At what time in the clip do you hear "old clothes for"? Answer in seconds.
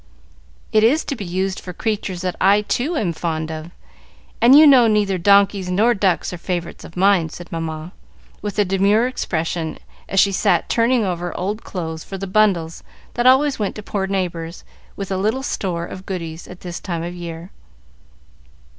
11.37-12.17